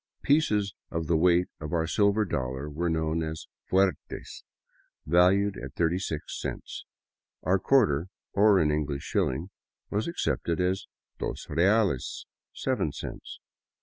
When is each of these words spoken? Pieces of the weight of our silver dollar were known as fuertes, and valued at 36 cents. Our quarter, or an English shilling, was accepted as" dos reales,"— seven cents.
Pieces 0.23 0.73
of 0.89 1.05
the 1.05 1.15
weight 1.15 1.47
of 1.59 1.73
our 1.73 1.85
silver 1.85 2.25
dollar 2.25 2.67
were 2.67 2.89
known 2.89 3.21
as 3.21 3.45
fuertes, 3.69 3.97
and 5.05 5.11
valued 5.11 5.55
at 5.63 5.75
36 5.75 6.41
cents. 6.41 6.85
Our 7.43 7.59
quarter, 7.59 8.07
or 8.33 8.57
an 8.57 8.71
English 8.71 9.03
shilling, 9.03 9.51
was 9.91 10.07
accepted 10.07 10.59
as" 10.59 10.87
dos 11.19 11.45
reales,"— 11.51 12.25
seven 12.51 12.91
cents. 12.91 13.37